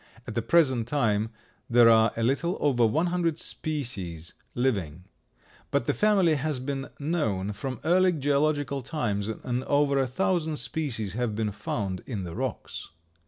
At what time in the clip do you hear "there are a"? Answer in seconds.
1.69-2.23